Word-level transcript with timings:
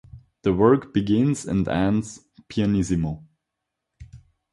The 0.41 0.51
work 0.51 0.95
begins 0.95 1.45
and 1.45 1.67
ends 1.67 2.21
pianissimo. 2.47 3.23